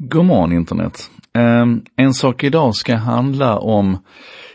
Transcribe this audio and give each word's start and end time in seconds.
God 0.00 0.24
morgon 0.24 0.52
internet. 0.52 1.10
Ehm, 1.34 1.82
en 1.96 2.14
sak 2.14 2.44
idag 2.44 2.74
ska 2.74 2.96
handla 2.96 3.58
om 3.58 3.98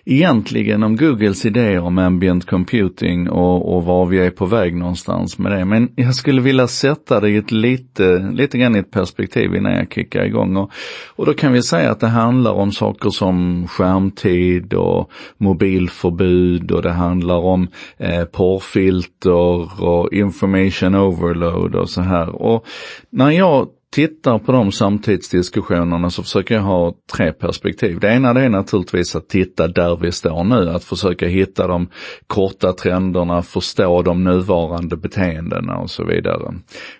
egentligen 0.06 0.84
om 0.84 0.96
Googles 0.96 1.46
idéer 1.46 1.80
om 1.80 1.98
ambient 1.98 2.46
computing 2.46 3.30
och, 3.30 3.76
och 3.76 3.86
var 3.86 4.06
vi 4.06 4.20
är 4.20 4.30
på 4.30 4.46
väg 4.46 4.76
någonstans 4.76 5.40
med 5.40 5.52
det. 5.52 5.66
Men 5.66 5.90
jag 5.96 6.16
skulle 6.16 6.42
vilja 6.42 6.68
sätta 6.68 7.20
det 7.20 7.30
i 7.30 7.38
ett 7.38 7.52
lite, 7.52 8.32
lite 8.34 8.58
grann 8.58 8.76
i 8.76 8.80
ett 8.80 8.92
perspektiv 8.92 9.56
innan 9.56 9.74
jag 9.74 9.94
kickar 9.94 10.26
igång. 10.26 10.58
Och, 10.58 10.72
och 11.16 11.26
då 11.26 11.34
kan 11.34 11.54
vi 11.54 11.62
säga 11.62 11.92
att 11.92 12.00
det 12.00 12.08
handlar 12.08 12.52
om 12.52 12.72
saker 12.72 13.10
som 13.10 13.68
skärmtid 13.68 14.74
och 14.74 15.12
mobilförbud 15.38 16.72
och 16.72 16.82
det 16.82 16.94
handlar 16.94 17.38
om 17.38 17.68
eh, 17.98 18.24
porrfilter 18.24 19.84
och 19.84 20.14
information 20.14 20.96
overload 20.96 21.76
och 21.76 21.90
så 21.90 22.02
här. 22.02 22.30
Och 22.30 22.66
när 23.10 23.30
jag 23.30 23.68
tittar 23.94 24.40
på 24.40 24.52
de 24.52 24.72
samtidsdiskussionerna 24.72 26.10
så 26.10 26.24
försöker 26.24 26.56
jag 26.56 26.62
ha 26.62 26.94
tre 27.14 27.34
perspektiv. 27.34 28.00
Det 28.00 28.14
ena 28.14 28.34
det 28.34 28.42
är 28.42 28.50
naturligtvis 28.50 29.16
att 29.16 29.30
titta 29.30 29.68
där 29.68 29.98
vi 30.02 30.12
står 30.12 30.44
nu, 30.44 30.70
att 30.70 30.84
försöka 30.84 31.28
hitta 31.28 31.68
de 31.68 31.88
korta 32.28 32.74
trenderna, 32.74 33.42
förstå 33.42 34.02
de 34.02 34.24
nuvarande 34.24 34.98
beteendena 34.98 35.78
och 35.78 35.90
så 35.90 36.06
vidare. 36.06 36.54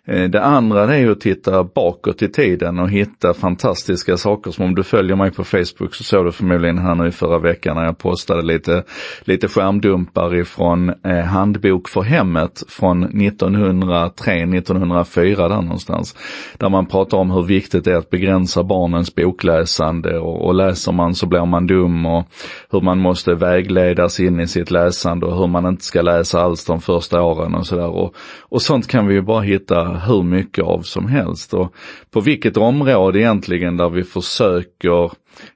Eh, 0.08 0.24
det 0.24 0.44
andra 0.44 0.86
det 0.86 0.96
är 0.96 1.12
att 1.12 1.20
titta 1.20 1.64
bakåt 1.64 2.22
i 2.22 2.28
tiden 2.28 2.80
och 2.80 2.90
hitta 2.90 3.34
fantastiska 3.34 4.18
saker 4.18 4.52
som 4.52 4.66
om 4.66 4.76
du 4.76 4.84
följer 4.84 5.16
mig 5.16 5.32
på 5.32 5.44
Facebook 5.44 5.96
så 5.96 6.04
såg 6.04 6.26
du 6.26 6.32
förmodligen 6.32 6.78
här 6.78 6.96
nu 6.96 7.08
i 7.08 7.12
förra 7.12 7.40
veckan 7.40 7.76
när 7.76 7.86
jag 7.86 7.98
postade 7.98 8.42
lite, 8.42 8.84
lite 9.22 9.48
skärmdumpar 9.48 10.36
ifrån 10.36 10.90
eh, 10.90 11.26
handbok 11.26 11.90
för 11.90 12.02
hemmet 12.02 12.64
från 12.68 13.08
1903-1904 13.08 15.50
där 15.50 15.62
någonstans. 15.62 16.16
Där 16.58 16.70
man 16.70 16.83
man 16.84 16.90
pratar 16.90 17.18
om 17.18 17.32
hur 17.32 17.44
viktigt 17.44 17.84
det 17.84 17.92
är 17.92 17.98
att 17.98 18.10
begränsa 18.10 18.64
barnens 18.64 19.16
bokläsande 19.16 20.20
och, 20.20 20.46
och 20.46 20.56
läser 20.56 20.92
man 20.92 21.16
så 21.16 21.26
blir 21.26 21.46
man 21.46 21.68
dum 21.68 22.06
och 22.06 22.28
hur 22.72 22.82
man 22.82 23.00
måste 23.00 23.34
vägledas 23.34 24.20
in 24.20 24.40
i 24.40 24.48
sitt 24.48 24.72
läsande 24.72 25.26
och 25.26 25.38
hur 25.38 25.48
man 25.48 25.66
inte 25.66 25.84
ska 25.84 26.02
läsa 26.02 26.42
alls 26.42 26.66
de 26.66 26.82
första 26.82 27.22
åren 27.22 27.56
och 27.56 27.68
sådär. 27.68 27.88
Och, 27.88 28.16
och 28.42 28.62
sånt 28.62 28.88
kan 28.88 29.08
vi 29.08 29.14
ju 29.14 29.22
bara 29.22 29.42
hitta 29.42 29.84
hur 29.84 30.24
mycket 30.24 30.66
av 30.66 30.82
som 30.82 31.08
helst. 31.08 31.54
Och 31.54 31.74
på 32.12 32.22
vilket 32.22 32.58
område 32.58 33.20
egentligen 33.20 33.78
där 33.78 33.90
vi 33.90 34.04
försöker 34.04 35.12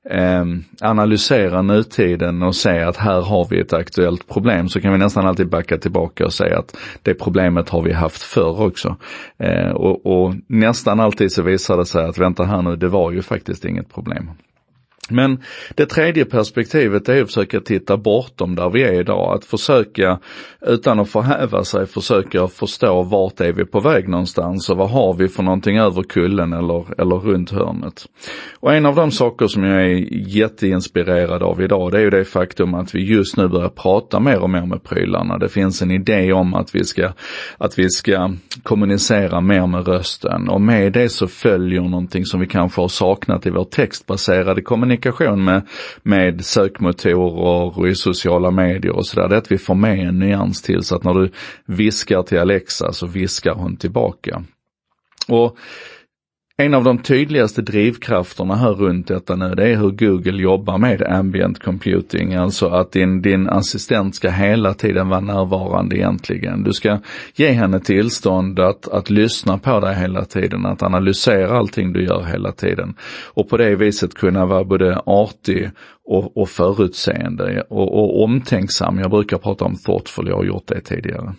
eh, 0.09 0.45
analysera 0.81 1.61
nutiden 1.61 2.44
och 2.44 2.56
se 2.56 2.80
att 2.80 2.97
här 2.97 3.22
har 3.22 3.47
vi 3.50 3.59
ett 3.59 3.73
aktuellt 3.73 4.28
problem 4.28 4.69
så 4.69 4.81
kan 4.81 4.92
vi 4.92 4.97
nästan 4.97 5.28
alltid 5.28 5.50
backa 5.50 5.78
tillbaka 5.78 6.25
och 6.25 6.34
säga 6.34 6.59
att 6.59 6.78
det 7.02 7.14
problemet 7.14 7.69
har 7.69 7.81
vi 7.81 7.94
haft 7.94 8.22
förr 8.22 8.61
också. 8.61 8.95
Eh, 9.38 9.72
och, 9.72 10.06
och 10.06 10.36
nästan 10.47 11.00
alltid 11.00 11.31
så 11.31 11.44
visar 11.44 11.78
det 11.78 11.86
sig 11.86 12.06
att 12.06 12.17
vänta 12.17 12.44
här 12.44 12.61
nu, 12.61 12.75
det 12.75 12.88
var 12.88 13.11
ju 13.11 13.22
faktiskt 13.22 13.66
inget 13.66 13.94
problem. 13.94 14.30
Men 15.11 15.39
det 15.75 15.86
tredje 15.86 16.25
perspektivet 16.25 17.09
är 17.09 17.22
att 17.22 17.27
försöka 17.27 17.59
titta 17.59 17.97
bortom 17.97 18.55
där 18.55 18.69
vi 18.69 18.83
är 18.83 18.94
idag. 18.94 19.36
Att 19.36 19.45
försöka, 19.45 20.19
utan 20.61 21.00
att 21.00 21.09
förhäva 21.09 21.63
sig, 21.63 21.86
försöka 21.86 22.47
förstå 22.47 23.03
vart 23.03 23.41
är 23.41 23.53
vi 23.53 23.66
på 23.66 23.80
väg 23.80 24.09
någonstans 24.09 24.69
och 24.69 24.78
vad 24.78 24.89
har 24.89 25.13
vi 25.13 25.28
för 25.28 25.44
någonting 25.44 25.78
över 25.78 26.03
kullen 26.03 26.53
eller, 26.53 27.02
eller 27.02 27.16
runt 27.16 27.52
hörnet. 27.52 28.05
Och 28.59 28.73
en 28.73 28.85
av 28.85 28.95
de 28.95 29.11
saker 29.11 29.47
som 29.47 29.63
jag 29.63 29.81
är 29.81 30.28
jätteinspirerad 30.28 31.44
av 31.44 31.61
idag, 31.61 31.91
det 31.91 31.97
är 31.97 32.02
ju 32.02 32.09
det 32.09 32.25
faktum 32.25 32.73
att 32.73 32.95
vi 32.95 33.05
just 33.05 33.38
nu 33.38 33.47
börjar 33.47 33.69
prata 33.69 34.19
mer 34.19 34.39
och 34.39 34.50
mer 34.50 34.66
med 34.66 34.83
prylarna. 34.83 35.38
Det 35.38 35.50
finns 35.50 35.81
en 35.81 35.91
idé 35.91 36.33
om 36.33 36.53
att 36.53 36.75
vi 36.75 36.83
ska, 36.83 37.11
att 37.58 37.80
vi 37.80 37.89
ska 37.89 38.31
kommunicera 38.63 39.41
mer 39.41 39.67
med 39.67 39.88
rösten 39.88 40.50
och 40.50 40.61
med 40.61 40.94
det 40.94 41.09
så 41.09 41.28
följer 41.28 41.81
någonting 41.81 42.25
som 42.25 42.39
vi 42.39 42.47
kanske 42.47 42.81
har 42.81 42.88
saknat 42.88 43.45
i 43.45 43.50
vår 43.50 43.63
textbaserade 43.63 44.61
kommunikation 44.61 44.97
kommunikation 44.98 45.44
med, 45.44 45.67
med 46.03 46.45
sökmotorer 46.45 47.78
och 47.78 47.88
i 47.88 47.95
sociala 47.95 48.52
medier 48.52 48.95
och 48.95 49.06
sådär, 49.06 49.30
det 49.30 49.36
är 49.36 49.40
att 49.40 49.52
vi 49.52 49.58
får 49.58 49.75
med 49.75 50.08
en 50.08 50.19
nyans 50.19 50.62
till 50.62 50.84
så 50.84 50.96
att 50.96 51.03
när 51.03 51.13
du 51.13 51.31
viskar 51.66 52.24
till 52.24 52.40
Alexa 52.40 52.91
så 52.91 53.08
viskar 53.08 53.53
hon 53.53 53.78
tillbaka. 53.78 54.44
Och 55.28 55.58
en 56.59 56.73
av 56.73 56.84
de 56.84 56.97
tydligaste 56.97 57.62
drivkrafterna 57.62 58.56
här 58.56 58.73
runt 58.73 59.07
detta 59.07 59.35
nu, 59.35 59.56
det 59.56 59.69
är 59.69 59.75
hur 59.75 59.91
Google 59.91 60.41
jobbar 60.41 60.78
med 60.78 61.01
ambient 61.01 61.63
computing, 61.63 62.34
alltså 62.34 62.68
att 62.68 62.91
din, 62.91 63.22
din 63.22 63.50
assistent 63.50 64.16
ska 64.16 64.29
hela 64.29 64.73
tiden 64.73 65.09
vara 65.09 65.19
närvarande 65.19 65.96
egentligen. 65.97 66.63
Du 66.63 66.73
ska 66.73 67.00
ge 67.35 67.51
henne 67.51 67.79
tillstånd 67.79 68.59
att, 68.59 68.88
att 68.88 69.09
lyssna 69.09 69.57
på 69.57 69.79
dig 69.79 69.96
hela 69.96 70.25
tiden, 70.25 70.66
att 70.66 70.84
analysera 70.84 71.57
allting 71.57 71.94
du 71.94 72.06
gör 72.06 72.23
hela 72.23 72.51
tiden. 72.51 72.96
Och 73.34 73.50
på 73.50 73.57
det 73.57 73.75
viset 73.75 74.13
kunna 74.13 74.46
vara 74.46 74.63
både 74.63 75.01
artig 75.06 75.69
och, 76.07 76.38
och 76.38 76.50
förutseende 76.50 77.63
och, 77.69 77.94
och 77.94 78.23
omtänksam. 78.23 79.00
Jag 79.00 79.12
brukar 79.12 79.38
prata 79.38 79.66
om 79.66 79.75
thoughtful, 79.75 80.28
jag 80.28 80.35
har 80.35 80.44
gjort 80.44 80.68
det 80.68 80.81
tidigare. 80.81 81.34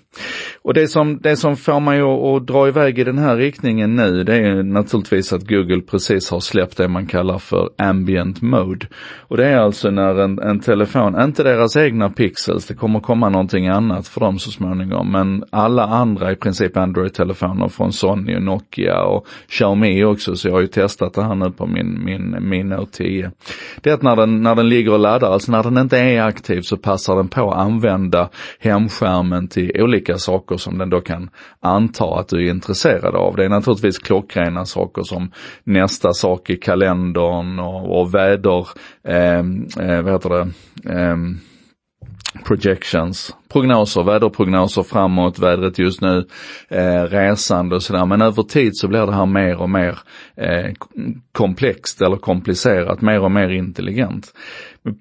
Och 0.63 0.75
det 0.75 0.89
som, 0.89 1.19
det 1.23 1.37
som 1.37 1.57
får 1.57 1.81
mig 1.81 2.01
att, 2.01 2.25
att 2.25 2.47
dra 2.47 2.69
iväg 2.69 2.99
i 2.99 3.05
den 3.05 3.19
här 3.19 3.37
riktningen 3.37 3.97
nu, 3.97 4.25
det 4.25 4.37
är 4.37 4.63
naturligtvis 4.63 5.33
att 5.33 5.49
Google 5.49 5.81
precis 5.81 6.31
har 6.31 6.41
släppt 6.41 6.77
det 6.77 6.89
man 6.89 7.07
kallar 7.07 7.39
för 7.39 7.71
ambient 7.79 8.43
mode. 8.43 8.87
Och 9.19 9.37
det 9.37 9.47
är 9.47 9.57
alltså 9.57 9.91
när 9.91 10.15
en, 10.15 10.39
en 10.39 10.61
telefon, 10.61 11.23
inte 11.23 11.43
deras 11.43 11.77
egna 11.77 12.11
pixels, 12.11 12.67
det 12.67 12.75
kommer 12.75 13.01
komma 13.01 13.29
någonting 13.29 13.69
annat 13.69 14.09
för 14.09 14.21
dem 14.21 14.39
så 14.39 14.51
småningom, 14.51 15.13
men 15.13 15.45
alla 15.51 15.87
andra 15.87 16.33
i 16.33 16.37
princip 16.37 16.77
Android-telefoner 16.77 17.69
från 17.69 17.93
Sony 17.93 18.37
och 18.37 18.43
Nokia 18.43 19.03
och 19.03 19.27
Xiaomi 19.49 20.05
också, 20.05 20.37
så 20.37 20.49
jag 20.49 20.55
har 20.55 20.61
ju 20.61 20.67
testat 20.67 21.15
det 21.15 21.23
här 21.23 21.35
nu 21.35 21.51
på 21.51 21.67
min, 21.67 22.05
min, 22.05 22.37
min 22.41 22.69
Note 22.69 22.99
10. 22.99 23.31
Det 23.83 23.91
är 23.91 23.95
att 23.95 24.03
när 24.03 24.17
den, 24.17 24.43
när 24.43 24.58
den 24.59 24.69
ligger 24.69 24.93
och 24.93 24.99
laddar, 24.99 25.31
alltså 25.31 25.53
när 25.53 25.63
den 25.63 25.79
inte 25.79 25.99
är 25.99 26.23
aktiv 26.23 26.61
så 26.61 26.77
passar 26.77 27.17
den 27.17 27.29
på 27.29 27.51
att 27.51 27.59
använda 27.59 28.29
hemskärmen 28.61 29.49
till 29.49 29.73
olika 29.83 30.19
saker 30.19 30.57
som 30.57 30.79
den 30.79 30.91
då 30.91 31.01
kan 31.01 31.31
anta 31.61 32.05
att 32.05 32.29
du 32.29 32.47
är 32.47 32.51
intresserad 32.51 33.15
av. 33.15 33.37
Det 33.37 33.45
är 33.45 33.49
naturligtvis 33.49 33.99
klockrena 33.99 34.65
saker 34.65 35.03
som 35.03 35.31
nästa 35.65 36.13
sak 36.13 36.51
i 36.51 36.57
kalendern 36.57 37.59
och, 37.59 38.01
och 38.01 38.15
väder, 38.15 38.69
eh, 39.05 39.39
eh, 39.89 40.03
vad 40.03 40.13
heter 40.13 40.31
det, 40.31 40.49
eh, 40.95 41.17
projections, 42.45 43.37
prognoser, 43.53 44.03
väderprognoser 44.03 44.83
framåt, 44.83 45.39
vädret 45.39 45.79
just 45.79 46.01
nu, 46.01 46.27
eh, 46.69 47.03
resande 47.03 47.77
och 47.77 47.83
sådär. 47.83 48.07
Men 48.07 48.23
över 48.23 48.43
tid 48.43 48.77
så 48.77 48.89
blir 48.89 49.07
det 49.07 49.15
här 49.15 49.27
mer 49.27 49.61
och 49.61 49.71
mer 49.71 49.99
eh, 50.37 50.73
komplext 51.33 52.03
eller 52.03 52.17
komplicerat, 52.17 53.01
mer 53.01 53.21
och 53.21 53.31
mer 53.31 53.49
intelligent. 53.49 54.33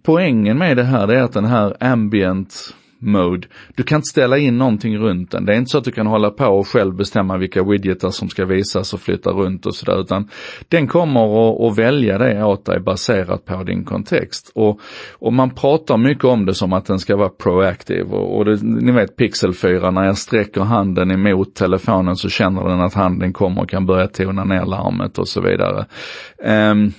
Poängen 0.05 0.57
med 0.57 0.77
det 0.77 0.83
här 0.83 1.07
är 1.07 1.23
att 1.23 1.33
den 1.33 1.45
här 1.45 1.77
ambient 1.79 2.73
mode. 2.99 3.47
Du 3.75 3.83
kan 3.83 3.95
inte 3.95 4.07
ställa 4.07 4.37
in 4.37 4.57
någonting 4.57 4.97
runt 4.97 5.31
den. 5.31 5.45
Det 5.45 5.53
är 5.53 5.57
inte 5.57 5.69
så 5.69 5.77
att 5.77 5.83
du 5.83 5.91
kan 5.91 6.07
hålla 6.07 6.29
på 6.29 6.45
och 6.45 6.67
själv 6.67 6.95
bestämma 6.95 7.37
vilka 7.37 7.63
widgetar 7.63 8.09
som 8.09 8.29
ska 8.29 8.45
visas 8.45 8.93
och 8.93 8.99
flytta 8.99 9.29
runt 9.29 9.65
och 9.65 9.75
sådär 9.75 10.01
utan 10.01 10.29
den 10.67 10.87
kommer 10.87 11.67
att, 11.67 11.77
välja 11.77 12.17
det 12.17 12.43
åt 12.43 12.65
dig 12.65 12.79
baserat 12.79 13.45
på 13.45 13.63
din 13.63 13.83
kontext. 13.83 14.51
Och, 14.55 14.79
och 15.11 15.33
man 15.33 15.49
pratar 15.49 15.97
mycket 15.97 16.23
om 16.23 16.45
det 16.45 16.53
som 16.53 16.73
att 16.73 16.85
den 16.85 16.99
ska 16.99 17.15
vara 17.15 17.29
proactive 17.29 18.09
och, 18.09 18.37
och 18.37 18.45
det, 18.45 18.63
ni 18.63 18.91
vet 18.91 19.15
Pixel 19.15 19.53
4 19.53 19.91
när 19.91 20.03
jag 20.03 20.17
sträcker 20.17 20.61
handen 20.61 21.11
emot 21.11 21.55
telefonen 21.55 22.15
så 22.15 22.29
känner 22.29 22.63
den 22.69 22.81
att 22.81 22.93
handen 22.93 23.33
kommer 23.33 23.61
och 23.61 23.69
kan 23.69 23.85
börja 23.85 24.07
tona 24.07 24.43
ner 24.43 24.65
larmet 24.65 25.17
och 25.17 25.27
så 25.27 25.41
vidare. 25.41 25.85
Um, 26.71 26.93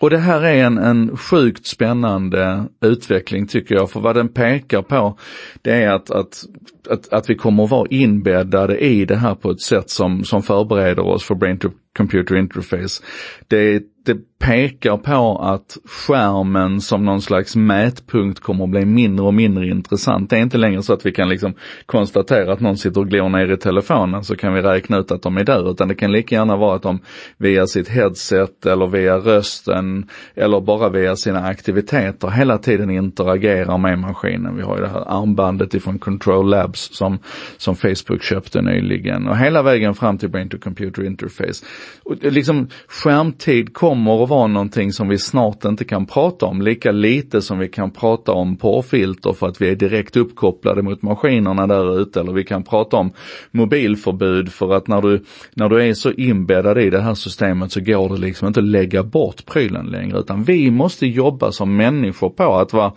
och 0.00 0.10
det 0.10 0.18
här 0.18 0.42
är 0.42 0.64
en, 0.64 0.78
en 0.78 1.16
sjukt 1.16 1.66
spännande 1.66 2.64
utveckling 2.84 3.46
tycker 3.46 3.74
jag, 3.74 3.90
för 3.90 4.00
vad 4.00 4.16
den 4.16 4.28
pekar 4.28 4.82
på 4.82 5.18
det 5.62 5.70
är 5.70 5.90
att, 5.90 6.10
att, 6.10 6.44
att, 6.90 7.12
att 7.12 7.30
vi 7.30 7.34
kommer 7.34 7.64
att 7.64 7.70
vara 7.70 7.86
inbäddade 7.90 8.78
i 8.78 9.04
det 9.04 9.16
här 9.16 9.34
på 9.34 9.50
ett 9.50 9.60
sätt 9.60 9.90
som, 9.90 10.24
som 10.24 10.42
förbereder 10.42 11.06
oss 11.06 11.24
för 11.24 11.34
brain 11.34 11.58
to 11.58 11.68
computer 11.96 12.36
interface. 12.36 13.02
Det, 13.48 13.82
det 14.06 14.16
pekar 14.40 14.96
på 14.96 15.38
att 15.38 15.76
skärmen 15.84 16.80
som 16.80 17.04
någon 17.04 17.22
slags 17.22 17.56
mätpunkt 17.56 18.40
kommer 18.40 18.64
att 18.64 18.70
bli 18.70 18.84
mindre 18.84 19.26
och 19.26 19.34
mindre 19.34 19.66
intressant. 19.66 20.30
Det 20.30 20.36
är 20.36 20.42
inte 20.42 20.58
längre 20.58 20.82
så 20.82 20.92
att 20.92 21.06
vi 21.06 21.12
kan 21.12 21.28
liksom 21.28 21.54
konstatera 21.86 22.52
att 22.52 22.60
någon 22.60 22.76
sitter 22.76 23.00
och 23.00 23.08
glor 23.08 23.28
ner 23.28 23.52
i 23.52 23.56
telefonen 23.56 24.24
så 24.24 24.36
kan 24.36 24.54
vi 24.54 24.62
räkna 24.62 24.98
ut 24.98 25.10
att 25.10 25.22
de 25.22 25.36
är 25.36 25.44
där, 25.44 25.70
utan 25.70 25.88
det 25.88 25.94
kan 25.94 26.12
lika 26.12 26.34
gärna 26.34 26.56
vara 26.56 26.76
att 26.76 26.82
de 26.82 26.98
via 27.38 27.66
sitt 27.66 27.88
headset 27.88 28.66
eller 28.66 28.86
via 28.86 29.16
rösten 29.16 30.08
eller 30.34 30.60
bara 30.60 30.88
via 30.88 31.16
sina 31.16 31.40
aktiviteter 31.40 32.28
hela 32.28 32.58
tiden 32.58 32.90
interagerar 32.90 33.78
med 33.78 33.98
maskinen. 33.98 34.56
Vi 34.56 34.62
har 34.62 34.76
ju 34.76 34.82
det 34.82 34.88
här 34.88 35.04
armbandet 35.06 35.74
ifrån 35.74 35.98
Control 35.98 36.50
Labs 36.50 36.96
som, 36.96 37.18
som 37.56 37.76
Facebook 37.76 38.22
köpte 38.22 38.62
nyligen 38.62 39.28
och 39.28 39.36
hela 39.36 39.62
vägen 39.62 39.94
fram 39.94 40.18
till 40.18 40.28
Brain 40.28 40.48
to 40.48 40.58
Computer 40.58 41.06
Interface. 41.06 41.64
Och 42.02 42.14
liksom 42.20 42.68
skärmtid 42.88 43.74
kommer 43.74 44.29
vara 44.30 44.46
någonting 44.46 44.92
som 44.92 45.08
vi 45.08 45.18
snart 45.18 45.64
inte 45.64 45.84
kan 45.84 46.06
prata 46.06 46.46
om, 46.46 46.62
lika 46.62 46.92
lite 46.92 47.42
som 47.42 47.58
vi 47.58 47.68
kan 47.68 47.90
prata 47.90 48.32
om 48.32 48.56
porrfilter 48.56 49.32
för 49.32 49.46
att 49.46 49.62
vi 49.62 49.70
är 49.70 49.74
direkt 49.74 50.16
uppkopplade 50.16 50.82
mot 50.82 51.02
maskinerna 51.02 51.66
där 51.66 52.00
ute, 52.00 52.20
eller 52.20 52.32
vi 52.32 52.44
kan 52.44 52.62
prata 52.62 52.96
om 52.96 53.12
mobilförbud 53.50 54.52
för 54.52 54.74
att 54.74 54.88
när 54.88 55.02
du, 55.02 55.24
när 55.54 55.68
du 55.68 55.82
är 55.82 55.94
så 55.94 56.10
inbäddad 56.12 56.78
i 56.78 56.90
det 56.90 57.00
här 57.00 57.14
systemet 57.14 57.72
så 57.72 57.80
går 57.80 58.08
det 58.08 58.16
liksom 58.16 58.48
inte 58.48 58.60
att 58.60 58.66
lägga 58.66 59.02
bort 59.02 59.46
prylen 59.46 59.86
längre, 59.86 60.18
utan 60.18 60.44
vi 60.44 60.70
måste 60.70 61.06
jobba 61.06 61.52
som 61.52 61.76
människor 61.76 62.30
på 62.30 62.56
att 62.56 62.72
vara, 62.72 62.92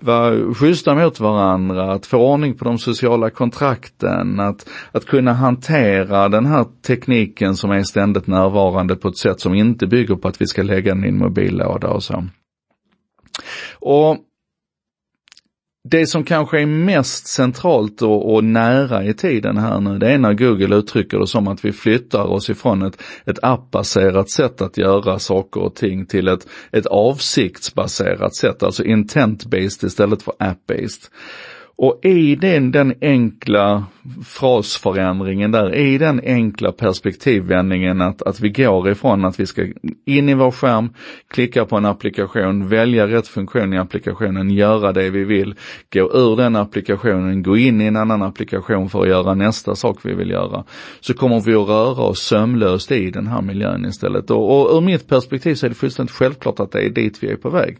vara 0.00 0.54
schyssta 0.54 0.94
mot 0.94 1.20
varandra, 1.20 1.92
att 1.92 2.06
få 2.06 2.16
ordning 2.18 2.54
på 2.54 2.64
de 2.64 2.78
sociala 2.78 3.30
kontrakten, 3.30 4.40
att, 4.40 4.68
att 4.92 5.06
kunna 5.06 5.32
hantera 5.32 6.28
den 6.28 6.46
här 6.46 6.64
tekniken 6.86 7.56
som 7.56 7.70
är 7.70 7.82
ständigt 7.82 8.26
närvarande 8.26 8.96
på 8.96 9.08
ett 9.08 9.18
sätt 9.18 9.40
som 9.40 9.54
inte 9.54 9.86
bygger 9.86 10.14
på 10.14 10.28
att 10.28 10.40
vi 10.40 10.46
ska 10.46 10.62
lägga 10.62 10.77
den 10.80 11.04
i 11.04 11.08
en 11.08 11.18
mobillåda 11.18 11.88
och 11.88 12.02
så. 12.02 12.24
Och 13.72 14.16
det 15.90 16.06
som 16.06 16.24
kanske 16.24 16.60
är 16.60 16.66
mest 16.66 17.26
centralt 17.26 18.02
och, 18.02 18.34
och, 18.34 18.44
nära 18.44 19.04
i 19.04 19.14
tiden 19.14 19.56
här 19.56 19.80
nu, 19.80 19.98
det 19.98 20.10
är 20.10 20.18
när 20.18 20.34
Google 20.34 20.76
uttrycker 20.76 21.18
det 21.18 21.26
som 21.26 21.48
att 21.48 21.64
vi 21.64 21.72
flyttar 21.72 22.24
oss 22.24 22.50
ifrån 22.50 22.82
ett, 22.82 23.02
ett 23.26 23.38
appbaserat 23.42 24.30
sätt 24.30 24.62
att 24.62 24.78
göra 24.78 25.18
saker 25.18 25.60
och 25.60 25.74
ting 25.74 26.06
till 26.06 26.28
ett, 26.28 26.48
ett 26.72 26.86
avsiktsbaserat 26.86 28.34
sätt, 28.34 28.62
alltså 28.62 28.82
intent-based 28.82 29.86
istället 29.86 30.22
för 30.22 30.34
app-based. 30.38 31.10
Och 31.80 32.00
i 32.02 32.34
den, 32.36 32.70
den 32.70 32.94
enkla 33.00 33.84
frasförändringen 34.26 35.50
där, 35.50 35.74
i 35.74 35.98
den 35.98 36.20
enkla 36.24 36.72
perspektivvändningen 36.72 38.00
att, 38.00 38.22
att 38.22 38.40
vi 38.40 38.48
går 38.48 38.90
ifrån 38.90 39.24
att 39.24 39.40
vi 39.40 39.46
ska 39.46 39.66
in 40.04 40.28
i 40.28 40.34
vår 40.34 40.50
skärm, 40.50 40.90
klicka 41.28 41.64
på 41.64 41.76
en 41.76 41.84
applikation, 41.84 42.68
välja 42.68 43.06
rätt 43.06 43.28
funktion 43.28 43.74
i 43.74 43.78
applikationen, 43.78 44.50
göra 44.50 44.92
det 44.92 45.10
vi 45.10 45.24
vill, 45.24 45.54
gå 45.92 46.00
ur 46.00 46.36
den 46.36 46.56
applikationen, 46.56 47.42
gå 47.42 47.56
in 47.56 47.80
i 47.80 47.84
en 47.84 47.96
annan 47.96 48.22
applikation 48.22 48.88
för 48.88 49.02
att 49.02 49.08
göra 49.08 49.34
nästa 49.34 49.74
sak 49.74 49.98
vi 50.02 50.14
vill 50.14 50.30
göra. 50.30 50.64
Så 51.00 51.14
kommer 51.14 51.40
vi 51.40 51.54
att 51.54 51.68
röra 51.68 52.02
oss 52.02 52.20
sömlöst 52.20 52.92
i 52.92 53.10
den 53.10 53.26
här 53.26 53.42
miljön 53.42 53.84
istället. 53.84 54.30
Och, 54.30 54.70
och 54.70 54.76
ur 54.76 54.80
mitt 54.80 55.08
perspektiv 55.08 55.54
så 55.54 55.66
är 55.66 55.68
det 55.68 55.74
fullständigt 55.74 56.14
självklart 56.14 56.60
att 56.60 56.72
det 56.72 56.86
är 56.86 56.90
dit 56.90 57.22
vi 57.22 57.30
är 57.30 57.36
på 57.36 57.50
väg. 57.50 57.78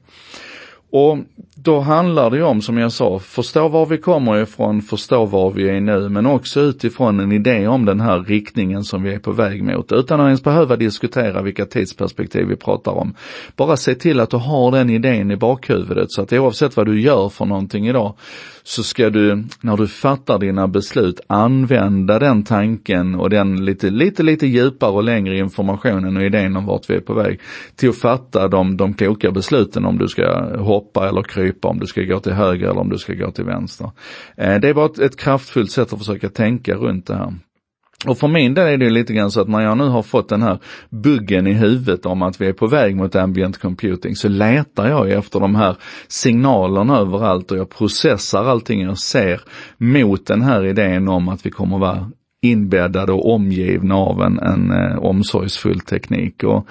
Och 0.90 1.18
då 1.62 1.80
handlar 1.80 2.30
det 2.30 2.36
ju 2.36 2.42
om, 2.42 2.62
som 2.62 2.78
jag 2.78 2.92
sa, 2.92 3.18
förstå 3.18 3.68
var 3.68 3.86
vi 3.86 3.98
kommer 3.98 4.42
ifrån, 4.42 4.82
förstå 4.82 5.24
var 5.24 5.50
vi 5.50 5.68
är 5.68 5.80
nu, 5.80 6.08
men 6.08 6.26
också 6.26 6.60
utifrån 6.60 7.20
en 7.20 7.32
idé 7.32 7.66
om 7.66 7.84
den 7.84 8.00
här 8.00 8.20
riktningen 8.20 8.84
som 8.84 9.02
vi 9.02 9.14
är 9.14 9.18
på 9.18 9.32
väg 9.32 9.62
mot, 9.62 9.92
utan 9.92 10.20
att 10.20 10.24
ens 10.24 10.42
behöva 10.42 10.76
diskutera 10.76 11.42
vilka 11.42 11.66
tidsperspektiv 11.66 12.46
vi 12.46 12.56
pratar 12.56 12.92
om. 12.92 13.14
Bara 13.56 13.76
se 13.76 13.94
till 13.94 14.20
att 14.20 14.30
du 14.30 14.36
har 14.36 14.72
den 14.72 14.90
idén 14.90 15.30
i 15.30 15.36
bakhuvudet 15.36 16.10
så 16.10 16.22
att 16.22 16.32
oavsett 16.32 16.76
vad 16.76 16.86
du 16.86 17.00
gör 17.00 17.28
för 17.28 17.44
någonting 17.44 17.88
idag, 17.88 18.14
så 18.62 18.82
ska 18.82 19.10
du, 19.10 19.44
när 19.60 19.76
du 19.76 19.86
fattar 19.88 20.38
dina 20.38 20.68
beslut, 20.68 21.20
använda 21.26 22.18
den 22.18 22.42
tanken 22.42 23.14
och 23.14 23.30
den 23.30 23.64
lite, 23.64 23.90
lite, 23.90 24.22
lite 24.22 24.46
djupare 24.46 24.90
och 24.90 25.04
längre 25.04 25.38
informationen 25.38 26.16
och 26.16 26.22
idén 26.22 26.56
om 26.56 26.66
vart 26.66 26.90
vi 26.90 26.94
är 26.94 27.00
på 27.00 27.14
väg, 27.14 27.40
till 27.76 27.88
att 27.88 27.96
fatta 27.96 28.48
de, 28.48 28.76
de 28.76 28.94
kloka 28.94 29.30
besluten 29.30 29.84
om 29.84 29.98
du 29.98 30.08
ska 30.08 30.22
hoppa 30.78 31.08
eller 31.08 31.22
krypa, 31.22 31.68
om 31.68 31.78
du 31.78 31.86
ska 31.86 32.02
gå 32.02 32.20
till 32.20 32.32
höger 32.32 32.66
eller 32.66 32.80
om 32.80 32.88
du 32.88 32.98
ska 32.98 33.14
gå 33.14 33.30
till 33.30 33.44
vänster. 33.44 33.90
Eh, 34.36 34.60
det 34.60 34.72
var 34.72 34.86
ett, 34.86 34.98
ett 34.98 35.16
kraftfullt 35.16 35.70
sätt 35.70 35.92
att 35.92 35.98
försöka 35.98 36.28
tänka 36.28 36.74
runt 36.74 37.06
det 37.06 37.14
här. 37.14 37.34
Och 38.06 38.18
för 38.18 38.28
min 38.28 38.54
del 38.54 38.68
är 38.68 38.76
det 38.76 38.90
lite 38.90 39.12
grann 39.12 39.30
så 39.30 39.40
att 39.40 39.48
när 39.48 39.60
jag 39.60 39.78
nu 39.78 39.84
har 39.84 40.02
fått 40.02 40.28
den 40.28 40.42
här 40.42 40.58
buggen 40.90 41.46
i 41.46 41.52
huvudet 41.52 42.06
om 42.06 42.22
att 42.22 42.40
vi 42.40 42.46
är 42.46 42.52
på 42.52 42.66
väg 42.66 42.96
mot 42.96 43.16
ambient 43.16 43.58
computing 43.58 44.16
så 44.16 44.28
letar 44.28 44.88
jag 44.88 45.10
efter 45.10 45.40
de 45.40 45.54
här 45.54 45.76
signalerna 46.08 46.98
överallt 46.98 47.50
och 47.50 47.58
jag 47.58 47.70
processar 47.70 48.44
allting 48.44 48.80
jag 48.80 48.98
ser 48.98 49.40
mot 49.78 50.26
den 50.26 50.42
här 50.42 50.64
idén 50.64 51.08
om 51.08 51.28
att 51.28 51.46
vi 51.46 51.50
kommer 51.50 51.78
vara 51.78 52.10
inbäddade 52.42 53.12
och 53.12 53.34
omgivna 53.34 53.94
av 53.94 54.22
en, 54.22 54.38
en 54.38 54.70
eh, 54.70 54.98
omsorgsfull 54.98 55.80
teknik. 55.80 56.44
Och 56.44 56.66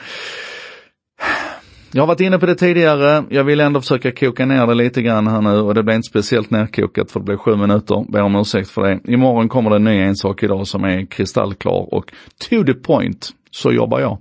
jag 1.92 2.02
har 2.02 2.08
varit 2.08 2.22
inne 2.22 2.40
på 2.40 2.46
det 2.46 2.56
tidigare, 2.56 3.24
jag 3.30 3.44
vill 3.44 3.60
ändå 3.60 3.82
försöka 3.82 4.12
koka 4.12 4.46
ner 4.46 4.68
det 4.68 4.74
lite 4.74 5.02
grann 5.02 5.28
här 5.28 5.42
nu 5.42 5.60
och 5.60 5.74
det 5.74 5.84
blir 5.84 5.96
inte 5.96 6.10
speciellt 6.10 6.52
nerkokat 6.52 7.12
för 7.12 7.20
det 7.20 7.24
blir 7.24 7.38
sju 7.38 7.56
minuter, 7.56 8.12
ber 8.12 8.22
om 8.22 8.36
ursäkt 8.36 8.70
för 8.70 8.82
det. 8.82 9.00
Imorgon 9.14 9.50
kommer 9.50 9.70
det 9.70 9.76
en 9.76 9.84
ny 9.84 9.98
en 9.98 10.16
sak 10.16 10.44
idag 10.44 10.68
som 10.68 10.84
är 10.84 11.06
kristallklar 11.06 11.94
och 11.94 12.12
to 12.50 12.64
the 12.64 12.74
point, 12.74 13.30
så 13.52 13.72
jobbar 13.72 14.00
jag. 14.00 14.18